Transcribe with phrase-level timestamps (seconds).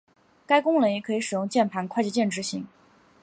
[0.47, 2.65] 该功能也可以使用键盘快捷键执行。